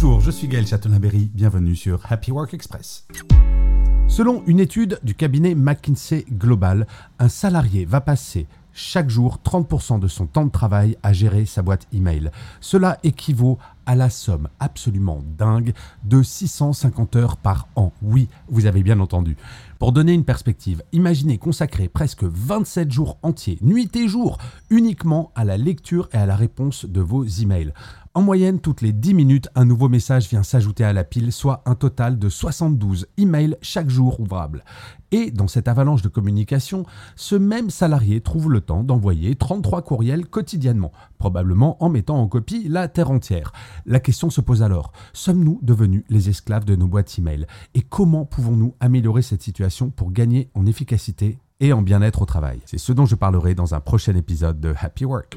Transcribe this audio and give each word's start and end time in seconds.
Bonjour, 0.00 0.20
je 0.20 0.30
suis 0.30 0.46
Gaël 0.46 0.64
Chatonaberry, 0.64 1.28
bienvenue 1.34 1.74
sur 1.74 2.00
Happy 2.08 2.30
Work 2.30 2.54
Express. 2.54 3.04
Selon 4.06 4.44
une 4.46 4.60
étude 4.60 5.00
du 5.02 5.16
cabinet 5.16 5.56
McKinsey 5.56 6.24
Global, 6.30 6.86
un 7.18 7.28
salarié 7.28 7.84
va 7.84 8.00
passer 8.00 8.46
chaque 8.72 9.10
jour 9.10 9.40
30% 9.44 9.98
de 9.98 10.06
son 10.06 10.26
temps 10.26 10.44
de 10.44 10.52
travail 10.52 10.96
à 11.02 11.12
gérer 11.12 11.46
sa 11.46 11.62
boîte 11.62 11.88
email. 11.92 12.30
Cela 12.60 12.98
équivaut 13.02 13.58
à 13.86 13.96
la 13.96 14.08
somme 14.08 14.48
absolument 14.60 15.20
dingue 15.36 15.74
de 16.04 16.22
650 16.22 17.16
heures 17.16 17.36
par 17.36 17.66
an. 17.74 17.92
Oui, 18.00 18.28
vous 18.48 18.66
avez 18.66 18.84
bien 18.84 19.00
entendu. 19.00 19.36
Pour 19.80 19.90
donner 19.90 20.12
une 20.12 20.24
perspective, 20.24 20.82
imaginez 20.92 21.38
consacrer 21.38 21.88
presque 21.88 22.22
27 22.22 22.92
jours 22.92 23.18
entiers, 23.22 23.58
nuit 23.62 23.94
et 23.96 24.06
jour, 24.06 24.38
uniquement 24.70 25.32
à 25.34 25.44
la 25.44 25.56
lecture 25.56 26.08
et 26.12 26.18
à 26.18 26.26
la 26.26 26.36
réponse 26.36 26.84
de 26.84 27.00
vos 27.00 27.24
emails. 27.24 27.72
En 28.18 28.22
moyenne, 28.22 28.58
toutes 28.58 28.80
les 28.80 28.92
10 28.92 29.14
minutes, 29.14 29.48
un 29.54 29.64
nouveau 29.64 29.88
message 29.88 30.28
vient 30.28 30.42
s'ajouter 30.42 30.82
à 30.82 30.92
la 30.92 31.04
pile, 31.04 31.30
soit 31.30 31.62
un 31.66 31.76
total 31.76 32.18
de 32.18 32.28
72 32.28 33.06
emails 33.16 33.56
chaque 33.62 33.88
jour 33.88 34.18
ouvrables. 34.18 34.64
Et 35.12 35.30
dans 35.30 35.46
cette 35.46 35.68
avalanche 35.68 36.02
de 36.02 36.08
communication, 36.08 36.84
ce 37.14 37.36
même 37.36 37.70
salarié 37.70 38.20
trouve 38.20 38.50
le 38.50 38.60
temps 38.60 38.82
d'envoyer 38.82 39.36
33 39.36 39.82
courriels 39.82 40.26
quotidiennement, 40.26 40.90
probablement 41.18 41.80
en 41.80 41.90
mettant 41.90 42.20
en 42.20 42.26
copie 42.26 42.66
la 42.68 42.88
terre 42.88 43.12
entière. 43.12 43.52
La 43.86 44.00
question 44.00 44.30
se 44.30 44.40
pose 44.40 44.64
alors, 44.64 44.90
sommes-nous 45.12 45.60
devenus 45.62 46.02
les 46.08 46.28
esclaves 46.28 46.64
de 46.64 46.74
nos 46.74 46.88
boîtes 46.88 47.16
email? 47.20 47.46
Et 47.76 47.82
comment 47.82 48.24
pouvons-nous 48.24 48.74
améliorer 48.80 49.22
cette 49.22 49.42
situation 49.42 49.90
pour 49.90 50.10
gagner 50.10 50.50
en 50.54 50.66
efficacité 50.66 51.38
et 51.60 51.72
en 51.72 51.82
bien-être 51.82 52.22
au 52.22 52.26
travail? 52.26 52.58
C'est 52.66 52.78
ce 52.78 52.92
dont 52.92 53.06
je 53.06 53.14
parlerai 53.14 53.54
dans 53.54 53.76
un 53.76 53.80
prochain 53.80 54.16
épisode 54.16 54.58
de 54.58 54.74
Happy 54.76 55.04
Work. 55.04 55.36